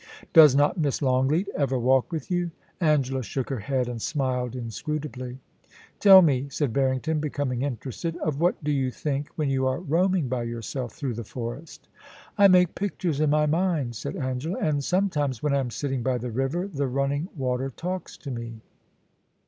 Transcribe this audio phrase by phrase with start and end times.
[0.19, 2.49] * Does not Miss Longleat ever walk with you?'
[2.81, 5.37] Angela shook her head and smiled inscrutably.
[5.69, 9.67] * Tell me,' said Barrington, becoming interested, * of what do you think when you
[9.67, 11.87] are roaming by yourself through the forest?
[12.13, 15.69] * I make pictures in my mind,' said Angela, * and some times when I am
[15.69, 18.59] sitting by the river, the running water talks to me.'